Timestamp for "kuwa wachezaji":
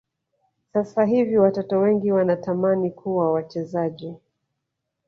2.91-4.15